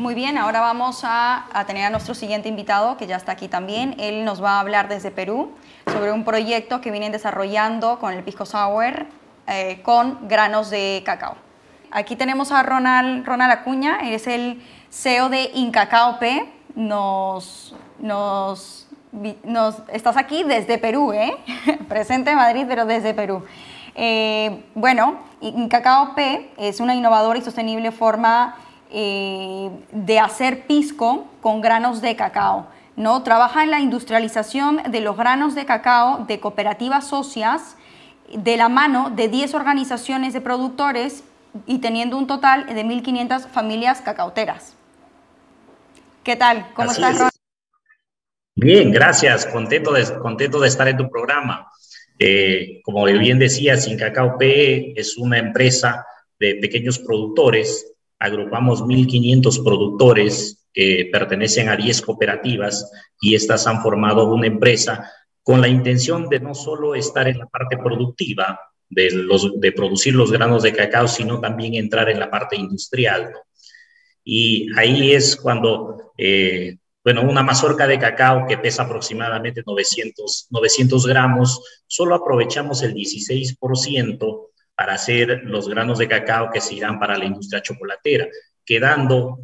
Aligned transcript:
Muy 0.00 0.14
bien, 0.14 0.38
ahora 0.38 0.62
vamos 0.62 1.02
a, 1.04 1.44
tener 1.66 1.84
a 1.84 1.90
nuestro 1.90 2.14
siguiente 2.14 2.48
invitado, 2.48 2.96
que 2.96 3.06
ya 3.06 3.16
está 3.16 3.32
aquí 3.32 3.48
también. 3.48 3.96
Él 3.98 4.24
nos 4.24 4.42
va 4.42 4.52
a 4.52 4.60
hablar 4.60 4.88
desde 4.88 5.10
Perú 5.10 5.50
sobre 5.84 6.10
un 6.10 6.24
proyecto 6.24 6.80
que 6.80 6.90
vienen 6.90 7.12
desarrollando 7.12 7.98
con 7.98 8.14
el 8.14 8.24
Pisco 8.24 8.46
Sour 8.46 9.04
eh, 9.46 9.82
con 9.82 10.26
granos 10.26 10.70
de 10.70 11.02
cacao. 11.04 11.34
Aquí 11.90 12.16
tenemos 12.16 12.50
a 12.50 12.62
Ronald, 12.62 13.26
Ronald 13.26 13.52
Acuña, 13.52 13.98
es 14.10 14.26
el 14.26 14.62
CEO 14.88 15.28
de 15.28 15.50
Incacao 15.52 16.18
P. 16.18 16.50
Nos, 16.76 17.74
nos, 17.98 18.88
nos, 19.44 19.82
estás 19.88 20.16
aquí 20.16 20.44
desde 20.44 20.78
Perú, 20.78 21.12
¿eh? 21.12 21.36
presente 21.90 22.30
en 22.30 22.36
Madrid, 22.36 22.64
pero 22.66 22.86
desde 22.86 23.12
Perú. 23.12 23.44
Eh, 23.94 24.64
bueno, 24.74 25.18
Incacao 25.42 26.14
P 26.14 26.52
es 26.56 26.80
una 26.80 26.94
innovadora 26.94 27.38
y 27.38 27.42
sostenible 27.42 27.92
forma 27.92 28.56
eh, 28.92 29.70
de 29.92 30.18
hacer 30.18 30.66
pisco 30.66 31.26
con 31.40 31.60
granos 31.60 32.00
de 32.00 32.16
cacao. 32.16 32.66
¿no? 32.96 33.22
Trabaja 33.22 33.62
en 33.62 33.70
la 33.70 33.80
industrialización 33.80 34.82
de 34.90 35.00
los 35.00 35.16
granos 35.16 35.54
de 35.54 35.64
cacao 35.64 36.24
de 36.26 36.40
cooperativas 36.40 37.06
socias 37.06 37.76
de 38.32 38.56
la 38.56 38.68
mano 38.68 39.10
de 39.10 39.28
10 39.28 39.54
organizaciones 39.54 40.32
de 40.32 40.40
productores 40.40 41.24
y 41.66 41.78
teniendo 41.78 42.16
un 42.16 42.26
total 42.26 42.66
de 42.66 42.84
1.500 42.84 43.48
familias 43.48 44.00
cacauteras. 44.00 44.74
¿Qué 46.22 46.36
tal? 46.36 46.66
¿Cómo 46.74 46.90
estás, 46.90 47.30
Bien, 48.54 48.92
gracias. 48.92 49.46
Contento 49.46 49.92
de, 49.92 50.04
contento 50.18 50.60
de 50.60 50.68
estar 50.68 50.86
en 50.86 50.96
tu 50.96 51.08
programa. 51.08 51.66
Eh, 52.18 52.80
como 52.84 53.04
bien 53.04 53.38
decía, 53.38 53.78
Sin 53.78 53.96
Cacao 53.96 54.36
P 54.36 54.92
es 55.00 55.16
una 55.16 55.38
empresa 55.38 56.04
de 56.38 56.56
pequeños 56.56 56.98
productores 56.98 57.94
agrupamos 58.20 58.82
1.500 58.82 59.64
productores 59.64 60.66
que 60.72 61.08
pertenecen 61.10 61.68
a 61.68 61.76
10 61.76 62.02
cooperativas 62.02 62.92
y 63.20 63.34
estas 63.34 63.66
han 63.66 63.82
formado 63.82 64.32
una 64.32 64.46
empresa 64.46 65.10
con 65.42 65.60
la 65.60 65.68
intención 65.68 66.28
de 66.28 66.38
no 66.38 66.54
solo 66.54 66.94
estar 66.94 67.26
en 67.26 67.38
la 67.38 67.46
parte 67.46 67.76
productiva 67.76 68.60
de, 68.88 69.10
los, 69.10 69.58
de 69.58 69.72
producir 69.72 70.14
los 70.14 70.30
granos 70.30 70.62
de 70.62 70.72
cacao, 70.72 71.08
sino 71.08 71.40
también 71.40 71.74
entrar 71.74 72.08
en 72.10 72.20
la 72.20 72.30
parte 72.30 72.56
industrial. 72.56 73.32
Y 74.22 74.68
ahí 74.76 75.12
es 75.12 75.34
cuando, 75.36 76.12
eh, 76.18 76.76
bueno, 77.02 77.22
una 77.22 77.42
mazorca 77.42 77.86
de 77.86 77.98
cacao 77.98 78.46
que 78.46 78.58
pesa 78.58 78.82
aproximadamente 78.82 79.62
900, 79.66 80.48
900 80.50 81.06
gramos, 81.06 81.82
solo 81.86 82.14
aprovechamos 82.14 82.82
el 82.82 82.94
16% 82.94 84.50
para 84.80 84.94
hacer 84.94 85.42
los 85.44 85.68
granos 85.68 85.98
de 85.98 86.08
cacao 86.08 86.48
que 86.50 86.62
se 86.62 86.72
irán 86.72 86.98
para 86.98 87.14
la 87.14 87.26
industria 87.26 87.60
chocolatera, 87.60 88.26
quedando 88.64 89.40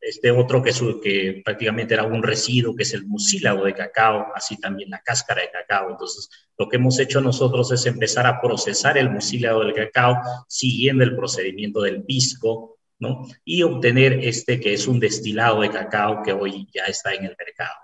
este 0.00 0.32
otro 0.32 0.60
que, 0.60 0.72
que 1.00 1.40
prácticamente 1.44 1.94
era 1.94 2.02
un 2.02 2.20
residuo, 2.20 2.74
que 2.74 2.82
es 2.82 2.92
el 2.92 3.06
mucílago 3.06 3.64
de 3.64 3.74
cacao, 3.74 4.32
así 4.34 4.58
también 4.58 4.90
la 4.90 5.00
cáscara 5.00 5.42
de 5.42 5.52
cacao. 5.52 5.90
Entonces, 5.90 6.28
lo 6.58 6.68
que 6.68 6.78
hemos 6.78 6.98
hecho 6.98 7.20
nosotros 7.20 7.70
es 7.70 7.86
empezar 7.86 8.26
a 8.26 8.40
procesar 8.40 8.98
el 8.98 9.08
mucílago 9.08 9.60
del 9.60 9.72
cacao 9.72 10.16
siguiendo 10.48 11.04
el 11.04 11.14
procedimiento 11.14 11.80
del 11.80 12.02
pisco, 12.02 12.78
¿no? 12.98 13.28
Y 13.44 13.62
obtener 13.62 14.14
este 14.14 14.58
que 14.58 14.74
es 14.74 14.88
un 14.88 14.98
destilado 14.98 15.60
de 15.60 15.70
cacao 15.70 16.24
que 16.24 16.32
hoy 16.32 16.66
ya 16.74 16.86
está 16.86 17.14
en 17.14 17.26
el 17.26 17.36
mercado. 17.38 17.76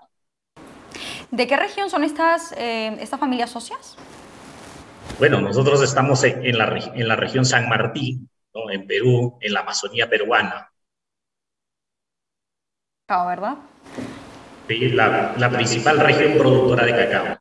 ¿De 1.31 1.47
qué 1.47 1.55
región 1.55 1.89
son 1.89 2.03
estas, 2.03 2.51
eh, 2.57 2.97
estas 2.99 3.21
familias 3.21 3.51
socias? 3.51 3.95
Bueno, 5.19 5.41
nosotros 5.41 5.83
estamos 5.83 6.23
en 6.23 6.57
la, 6.57 6.77
en 6.95 7.07
la 7.07 7.17
región 7.17 7.43
San 7.43 7.67
Martín, 7.67 8.29
en 8.71 8.87
Perú, 8.87 9.37
en 9.41 9.53
la 9.53 9.59
Amazonía 9.59 10.09
peruana. 10.09 10.71
Cacao, 13.05 13.27
¿verdad? 13.27 13.57
Sí, 14.69 14.89
la, 14.89 15.35
la, 15.37 15.49
principal 15.49 15.99
región 15.99 16.37
productora 16.37 16.85
de 16.85 16.91
cacao. 16.91 17.37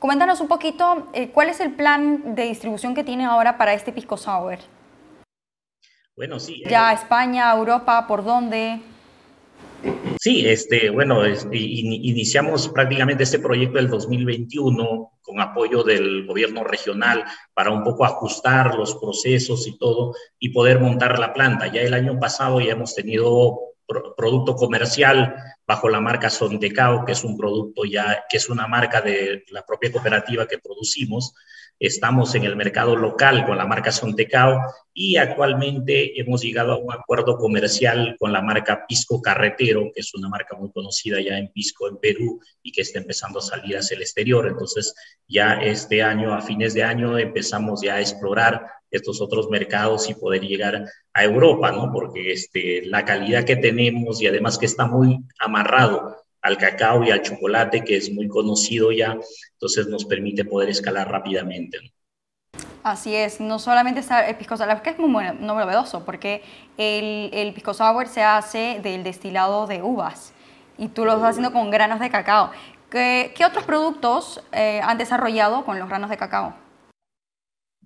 Coméntanos 0.00 0.40
un 0.40 0.48
poquito, 0.48 1.08
eh, 1.12 1.30
¿cuál 1.30 1.50
es 1.50 1.60
el 1.60 1.74
plan 1.74 2.34
de 2.34 2.44
distribución 2.44 2.96
que 2.96 3.04
tiene 3.04 3.24
ahora 3.24 3.56
para 3.56 3.74
este 3.74 3.92
pisco 3.92 4.16
sour? 4.16 4.58
Bueno, 6.16 6.40
sí. 6.40 6.64
Ya, 6.68 6.90
eh, 6.90 6.94
España, 6.94 7.52
Europa, 7.52 8.06
¿por 8.08 8.24
dónde? 8.24 8.80
Sí, 10.20 10.46
este, 10.46 10.90
bueno, 10.90 11.22
iniciamos 11.52 12.68
prácticamente 12.68 13.22
este 13.22 13.38
proyecto 13.38 13.78
del 13.78 13.88
2021 13.88 15.12
con 15.22 15.40
apoyo 15.40 15.84
del 15.84 16.26
gobierno 16.26 16.64
regional 16.64 17.24
para 17.54 17.70
un 17.70 17.84
poco 17.84 18.04
ajustar 18.04 18.74
los 18.74 18.96
procesos 18.96 19.66
y 19.68 19.78
todo 19.78 20.14
y 20.38 20.48
poder 20.48 20.80
montar 20.80 21.18
la 21.18 21.32
planta. 21.32 21.72
Ya 21.72 21.82
el 21.82 21.94
año 21.94 22.18
pasado 22.18 22.60
ya 22.60 22.72
hemos 22.72 22.94
tenido 22.94 23.60
producto 24.16 24.56
comercial 24.56 25.36
bajo 25.68 25.88
la 25.88 26.00
marca 26.00 26.30
Sontecao, 26.30 27.04
que 27.04 27.12
es 27.12 27.22
un 27.22 27.36
producto 27.36 27.84
ya, 27.84 28.24
que 28.28 28.38
es 28.38 28.48
una 28.48 28.66
marca 28.66 29.00
de 29.00 29.44
la 29.50 29.64
propia 29.64 29.92
cooperativa 29.92 30.48
que 30.48 30.58
producimos 30.58 31.34
Estamos 31.80 32.34
en 32.34 32.42
el 32.42 32.56
mercado 32.56 32.96
local 32.96 33.46
con 33.46 33.56
la 33.56 33.64
marca 33.64 33.92
Sontecao 33.92 34.60
y 34.92 35.16
actualmente 35.16 36.20
hemos 36.20 36.42
llegado 36.42 36.72
a 36.72 36.76
un 36.76 36.92
acuerdo 36.92 37.36
comercial 37.36 38.16
con 38.18 38.32
la 38.32 38.42
marca 38.42 38.84
Pisco 38.88 39.22
Carretero, 39.22 39.92
que 39.94 40.00
es 40.00 40.12
una 40.12 40.28
marca 40.28 40.56
muy 40.56 40.72
conocida 40.72 41.20
ya 41.20 41.38
en 41.38 41.52
Pisco 41.52 41.88
en 41.88 41.98
Perú 41.98 42.40
y 42.64 42.72
que 42.72 42.80
está 42.80 42.98
empezando 42.98 43.38
a 43.38 43.42
salir 43.42 43.76
hacia 43.76 43.94
el 43.94 44.02
exterior. 44.02 44.48
Entonces, 44.48 44.92
ya 45.28 45.54
este 45.54 46.02
año, 46.02 46.34
a 46.34 46.42
fines 46.42 46.74
de 46.74 46.82
año, 46.82 47.16
empezamos 47.16 47.80
ya 47.80 47.94
a 47.94 48.00
explorar 48.00 48.66
estos 48.90 49.20
otros 49.20 49.48
mercados 49.50 50.08
y 50.08 50.14
poder 50.14 50.42
llegar 50.42 50.84
a 51.12 51.24
Europa, 51.24 51.72
¿no? 51.72 51.92
Porque 51.92 52.32
este, 52.32 52.82
la 52.86 53.04
calidad 53.04 53.44
que 53.44 53.56
tenemos 53.56 54.20
y 54.22 54.26
además 54.26 54.58
que 54.58 54.66
está 54.66 54.86
muy 54.86 55.18
amarrado 55.38 56.16
al 56.40 56.56
cacao 56.56 57.02
y 57.04 57.10
al 57.10 57.22
chocolate, 57.22 57.84
que 57.84 57.96
es 57.96 58.12
muy 58.12 58.28
conocido 58.28 58.92
ya, 58.92 59.18
entonces 59.52 59.88
nos 59.88 60.04
permite 60.04 60.44
poder 60.44 60.70
escalar 60.70 61.10
rápidamente. 61.10 61.78
Así 62.82 63.14
es, 63.14 63.40
no 63.40 63.58
solamente 63.58 64.00
está 64.00 64.26
el 64.28 64.36
pisco 64.36 64.56
sour, 64.56 64.80
que 64.82 64.90
es 64.90 64.98
muy 64.98 65.24
novedoso, 65.40 66.04
porque 66.04 66.42
el, 66.76 67.30
el 67.32 67.52
pisco 67.52 67.74
sour 67.74 68.06
se 68.06 68.22
hace 68.22 68.80
del 68.82 69.02
destilado 69.02 69.66
de 69.66 69.82
uvas 69.82 70.32
y 70.78 70.88
tú 70.88 71.04
lo 71.04 71.14
estás 71.14 71.30
haciendo 71.30 71.52
con 71.52 71.70
granos 71.70 72.00
de 72.00 72.08
cacao. 72.08 72.50
¿Qué, 72.88 73.32
qué 73.36 73.44
otros 73.44 73.64
productos 73.64 74.42
eh, 74.52 74.80
han 74.82 74.96
desarrollado 74.96 75.64
con 75.64 75.78
los 75.78 75.88
granos 75.88 76.08
de 76.08 76.16
cacao? 76.16 76.54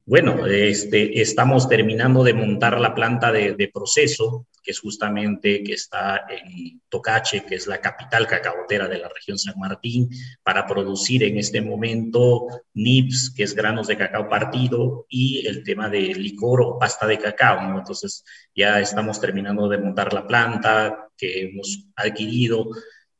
Bueno, 0.04 0.46
este, 0.46 1.20
estamos 1.20 1.68
terminando 1.68 2.24
de 2.24 2.34
montar 2.34 2.80
la 2.80 2.92
planta 2.92 3.30
de, 3.30 3.70
proceso, 3.72 4.48
que 4.60 4.72
es 4.72 4.80
justamente 4.80 5.62
que 5.62 5.74
está 5.74 6.26
en 6.28 6.80
Tocache, 6.88 7.44
que 7.44 7.54
es 7.54 7.68
la 7.68 7.80
capital 7.80 8.26
cacaotera 8.26 8.88
de 8.88 8.98
la 8.98 9.08
región 9.08 9.38
San 9.38 9.54
Martín, 9.60 10.10
para 10.42 10.66
producir 10.66 11.22
en 11.22 11.38
este 11.38 11.60
momento 11.60 12.48
NIPS, 12.74 13.32
que 13.36 13.44
es 13.44 13.54
granos 13.54 13.86
de 13.86 13.96
cacao 13.96 14.28
partido, 14.28 15.06
y 15.08 15.46
el 15.46 15.62
tema 15.62 15.88
de 15.88 16.00
licor 16.14 16.62
o 16.62 16.78
pasta 16.80 17.06
de 17.06 17.18
cacao. 17.18 17.78
Entonces, 17.78 18.24
ya 18.56 18.80
estamos 18.80 19.20
terminando 19.20 19.68
de 19.68 19.78
montar 19.78 20.12
la 20.12 20.26
planta 20.26 21.10
que 21.16 21.42
hemos 21.42 21.86
adquirido 21.94 22.70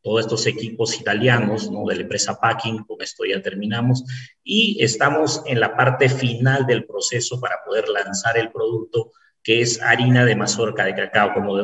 todos 0.02 0.20
estos 0.20 0.46
equipos 0.46 1.00
italianos, 1.00 1.70
¿no? 1.70 1.86
De 1.86 1.96
la 1.96 2.02
empresa 2.02 2.38
Packing, 2.38 2.84
con 2.84 3.00
esto 3.00 3.24
ya 3.24 3.40
terminamos, 3.40 4.04
y 4.42 4.82
estamos 4.82 5.42
en 5.46 5.60
la 5.60 5.76
parte 5.76 6.08
final 6.08 6.66
del 6.66 6.84
proceso 6.84 7.40
para 7.40 7.56
poder 7.64 7.88
lanzar 7.88 8.36
el 8.36 8.50
producto, 8.50 9.12
que 9.42 9.60
es 9.60 9.80
harina 9.80 10.24
de 10.24 10.36
mazorca 10.36 10.84
de 10.84 10.94
cacao, 10.94 11.34
como 11.34 11.56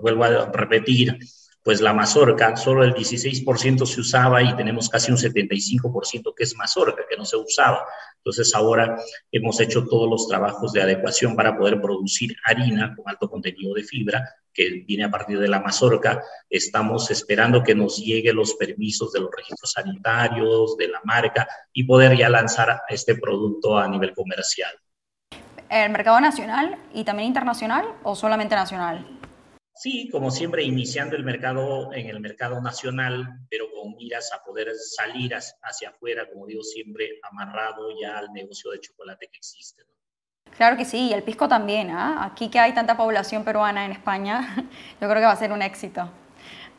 vuelvo 0.00 0.24
a 0.24 0.50
repetir, 0.50 1.18
pues 1.62 1.80
la 1.80 1.92
mazorca, 1.92 2.56
solo 2.56 2.82
el 2.82 2.92
16% 2.92 3.86
se 3.86 4.00
usaba 4.00 4.42
y 4.42 4.56
tenemos 4.56 4.88
casi 4.88 5.12
un 5.12 5.18
75% 5.18 6.34
que 6.34 6.42
es 6.42 6.56
mazorca, 6.56 7.04
que 7.08 7.16
no 7.16 7.24
se 7.24 7.36
usaba. 7.36 7.86
Entonces 8.16 8.52
ahora 8.54 8.96
hemos 9.30 9.60
hecho 9.60 9.86
todos 9.86 10.10
los 10.10 10.26
trabajos 10.26 10.72
de 10.72 10.82
adecuación 10.82 11.36
para 11.36 11.56
poder 11.56 11.80
producir 11.80 12.34
harina 12.44 12.94
con 12.96 13.08
alto 13.08 13.30
contenido 13.30 13.74
de 13.74 13.84
fibra 13.84 14.28
que 14.52 14.84
viene 14.86 15.04
a 15.04 15.10
partir 15.10 15.38
de 15.38 15.48
la 15.48 15.60
mazorca. 15.60 16.22
Estamos 16.48 17.10
esperando 17.10 17.62
que 17.62 17.74
nos 17.74 17.98
lleguen 17.98 18.36
los 18.36 18.54
permisos 18.54 19.12
de 19.12 19.20
los 19.20 19.30
registros 19.36 19.72
sanitarios, 19.72 20.76
de 20.76 20.88
la 20.88 21.00
marca 21.04 21.48
y 21.72 21.84
poder 21.84 22.16
ya 22.16 22.28
lanzar 22.28 22.82
este 22.88 23.14
producto 23.16 23.78
a 23.78 23.88
nivel 23.88 24.14
comercial. 24.14 24.72
¿El 25.68 25.90
mercado 25.90 26.20
nacional 26.20 26.76
y 26.92 27.04
también 27.04 27.28
internacional 27.28 27.86
o 28.02 28.14
solamente 28.14 28.54
nacional? 28.54 29.18
Sí, 29.74 30.10
como 30.10 30.30
siempre, 30.30 30.62
iniciando 30.62 31.16
el 31.16 31.24
mercado 31.24 31.92
en 31.94 32.06
el 32.06 32.20
mercado 32.20 32.60
nacional, 32.60 33.40
pero 33.48 33.70
con 33.72 33.96
miras 33.96 34.30
a 34.32 34.44
poder 34.44 34.74
salir 34.76 35.34
hacia 35.34 35.88
afuera, 35.88 36.28
como 36.28 36.46
digo 36.46 36.62
siempre, 36.62 37.18
amarrado 37.22 37.88
ya 38.00 38.18
al 38.18 38.32
negocio 38.32 38.70
de 38.70 38.80
chocolate 38.80 39.28
que 39.32 39.38
existe. 39.38 39.82
Claro 40.56 40.76
que 40.76 40.84
sí, 40.84 41.08
y 41.08 41.12
el 41.12 41.22
pisco 41.22 41.48
también. 41.48 41.90
¿ah? 41.90 42.24
Aquí 42.24 42.48
que 42.48 42.58
hay 42.58 42.72
tanta 42.72 42.96
población 42.96 43.44
peruana 43.44 43.84
en 43.84 43.92
España, 43.92 44.54
yo 45.00 45.08
creo 45.08 45.14
que 45.14 45.26
va 45.26 45.32
a 45.32 45.36
ser 45.36 45.52
un 45.52 45.62
éxito. 45.62 46.08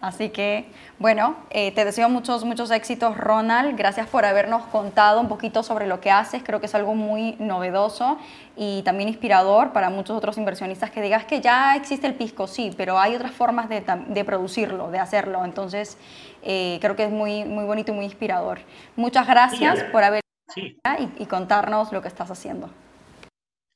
Así 0.04 0.32
que, 0.32 0.66
bueno, 1.00 1.38
eh, 1.50 1.72
te 1.72 1.86
deseo 1.86 2.10
muchos, 2.10 2.44
muchos 2.44 2.72
éxitos, 2.72 3.16
Ronald. 3.16 3.78
Gracias 3.78 4.06
por 4.06 4.26
habernos 4.26 4.64
contado 4.64 5.22
un 5.22 5.30
poquito 5.30 5.64
sobre 5.64 5.88
lo 5.88 6.02
que 6.02 6.12
haces. 6.12 6.44
Creo 6.44 6.60
que 6.60 6.66
es 6.66 6.76
algo 6.76 6.94
muy 6.94 7.38
novedoso 7.40 8.18
y 8.58 8.82
también 8.84 9.08
inspirador 9.08 9.72
para 9.72 9.90
muchos 9.90 10.18
otros 10.18 10.38
inversionistas 10.38 10.92
que 10.92 11.02
digas 11.02 11.24
que 11.24 11.40
ya 11.40 11.78
existe 11.78 12.06
el 12.06 12.16
pisco, 12.16 12.48
sí, 12.48 12.74
pero 12.76 13.00
hay 13.00 13.16
otras 13.16 13.32
formas 13.32 13.70
de, 13.70 13.82
de 14.10 14.26
producirlo, 14.26 14.92
de 14.92 15.00
hacerlo. 15.00 15.46
Entonces, 15.46 15.98
eh, 16.42 16.80
creo 16.82 16.98
que 16.98 17.06
es 17.06 17.12
muy, 17.12 17.46
muy 17.46 17.64
bonito 17.64 17.94
y 17.94 17.96
muy 17.96 18.04
inspirador. 18.04 18.60
Muchas 18.98 19.26
gracias 19.26 19.84
por 19.86 20.04
haber 20.04 20.22
y, 20.58 20.78
y 21.18 21.26
contarnos 21.28 21.94
lo 21.94 22.02
que 22.02 22.10
estás 22.10 22.30
haciendo. 22.30 22.70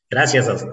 Gracias. 0.09 0.65